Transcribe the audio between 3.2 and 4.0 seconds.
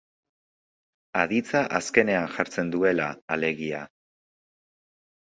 alegia.